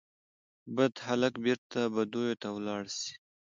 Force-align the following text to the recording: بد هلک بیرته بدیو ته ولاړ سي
بد 0.75 0.93
هلک 1.07 1.33
بیرته 1.43 1.79
بدیو 1.95 2.39
ته 2.41 2.47
ولاړ 2.57 2.83
سي 2.97 3.11